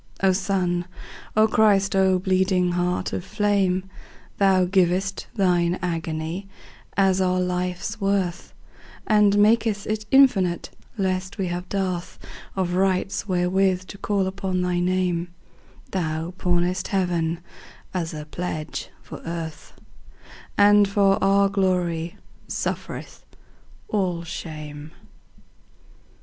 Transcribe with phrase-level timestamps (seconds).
[0.23, 0.85] O Sun,
[1.37, 3.87] O Christ, O bleeding Heart of flame!
[4.39, 6.47] Thou giv'st Thine agony
[6.97, 8.51] as our life's worth,
[9.05, 12.17] And mak'st it infinite, lest we have dearthOf
[12.57, 15.27] rights wherewith to call upon thy Name;
[15.91, 17.39] Thou pawnest Heaven
[17.93, 19.73] as a pledge for Earth,
[20.57, 22.17] And for our glory
[22.49, 23.23] sufferest
[23.87, 24.89] all shame.